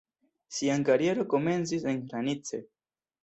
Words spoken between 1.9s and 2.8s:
en Hranice.